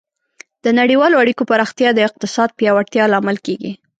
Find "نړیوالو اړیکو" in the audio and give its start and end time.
0.79-1.47